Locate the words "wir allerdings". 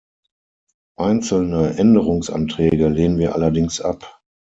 3.19-3.81